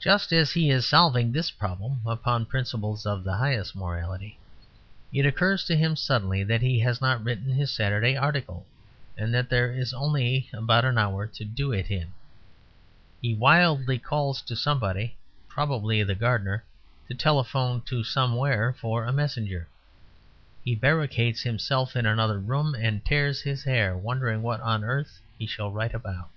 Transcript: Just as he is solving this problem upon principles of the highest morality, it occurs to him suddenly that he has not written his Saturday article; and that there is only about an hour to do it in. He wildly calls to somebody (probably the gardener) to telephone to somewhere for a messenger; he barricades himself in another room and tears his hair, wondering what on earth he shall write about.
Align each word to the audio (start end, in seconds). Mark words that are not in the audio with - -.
Just 0.00 0.32
as 0.32 0.50
he 0.50 0.70
is 0.70 0.84
solving 0.88 1.30
this 1.30 1.52
problem 1.52 2.00
upon 2.04 2.46
principles 2.46 3.06
of 3.06 3.22
the 3.22 3.36
highest 3.36 3.76
morality, 3.76 4.40
it 5.12 5.24
occurs 5.24 5.62
to 5.66 5.76
him 5.76 5.94
suddenly 5.94 6.42
that 6.42 6.62
he 6.62 6.80
has 6.80 7.00
not 7.00 7.22
written 7.22 7.48
his 7.52 7.72
Saturday 7.72 8.16
article; 8.16 8.66
and 9.16 9.32
that 9.32 9.48
there 9.48 9.70
is 9.72 9.94
only 9.94 10.50
about 10.52 10.84
an 10.84 10.98
hour 10.98 11.28
to 11.28 11.44
do 11.44 11.70
it 11.70 11.92
in. 11.92 12.12
He 13.22 13.32
wildly 13.32 14.00
calls 14.00 14.42
to 14.42 14.56
somebody 14.56 15.16
(probably 15.46 16.02
the 16.02 16.16
gardener) 16.16 16.64
to 17.06 17.14
telephone 17.14 17.82
to 17.82 18.02
somewhere 18.02 18.72
for 18.80 19.04
a 19.04 19.12
messenger; 19.12 19.68
he 20.64 20.74
barricades 20.74 21.42
himself 21.42 21.94
in 21.94 22.04
another 22.04 22.40
room 22.40 22.74
and 22.74 23.04
tears 23.04 23.42
his 23.42 23.62
hair, 23.62 23.96
wondering 23.96 24.42
what 24.42 24.60
on 24.62 24.82
earth 24.82 25.20
he 25.38 25.46
shall 25.46 25.70
write 25.70 25.94
about. 25.94 26.30